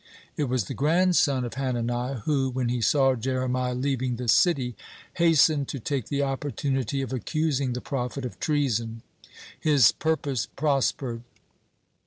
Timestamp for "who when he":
2.21-2.81